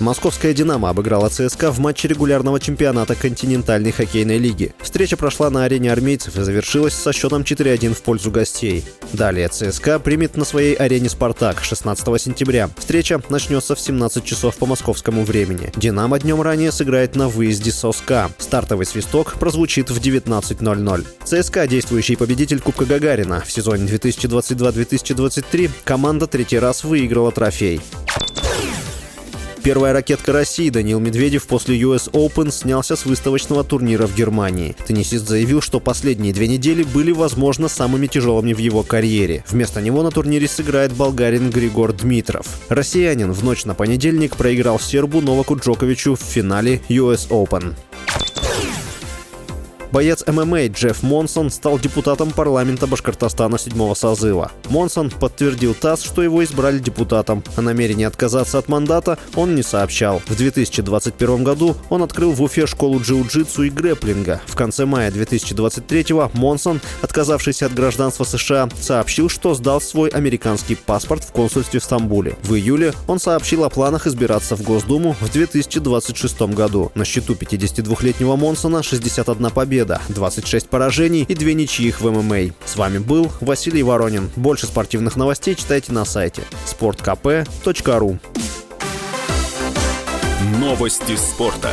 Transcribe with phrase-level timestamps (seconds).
[0.00, 4.72] Московская «Динамо» обыграла ЦСКА в матче регулярного чемпионата континентальной хоккейной лиги.
[4.80, 8.84] Встреча прошла на арене армейцев и завершилась со счетом 4-1 в пользу гостей.
[9.12, 12.70] Далее ЦСКА примет на своей арене «Спартак» 16 сентября.
[12.78, 15.72] Встреча начнется в 17 часов по московскому времени.
[15.74, 18.30] «Динамо» днем ранее сыграет на выезде с ОСКА.
[18.38, 21.06] Стартовый свисток прозвучит в 19.00.
[21.24, 27.80] ЦСКА, действующий победитель Кубка Гагарина в сезоне 2022-2023, команда третий раз выиграла трофей.
[29.62, 34.76] Первая ракетка России Даниил Медведев после US Open снялся с выставочного турнира в Германии.
[34.86, 39.44] Теннисист заявил, что последние две недели были, возможно, самыми тяжелыми в его карьере.
[39.48, 42.46] Вместо него на турнире сыграет болгарин Григор Дмитров.
[42.68, 47.74] Россиянин в ночь на понедельник проиграл сербу Новаку Джоковичу в финале US Open.
[49.90, 54.52] Боец ММА Джефф Монсон стал депутатом парламента Башкортостана седьмого созыва.
[54.68, 57.42] Монсон подтвердил ТАСС, что его избрали депутатом.
[57.56, 60.20] О намерении отказаться от мандата он не сообщал.
[60.26, 64.42] В 2021 году он открыл в Уфе школу джиу-джитсу и грэплинга.
[64.46, 71.24] В конце мая 2023 Монсон, отказавшийся от гражданства США, сообщил, что сдал свой американский паспорт
[71.24, 72.36] в консульстве в Стамбуле.
[72.42, 76.92] В июле он сообщил о планах избираться в Госдуму в 2026 году.
[76.94, 82.52] На счету 52-летнего Монсона 61 победа победа, 26 поражений и две ничьих в ММА.
[82.64, 84.30] С вами был Василий Воронин.
[84.36, 88.18] Больше спортивных новостей читайте на сайте sportkp.ru
[90.58, 91.70] Новости спорта.